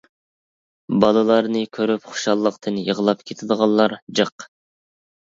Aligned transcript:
بالىلارنى 1.01 1.59
كۆرۈپ 1.77 2.07
خۇشاللىقتىن 2.13 2.79
يىغلاپ 2.85 3.21
كېتىدىغانلار 3.33 3.93
جىق. 4.21 4.47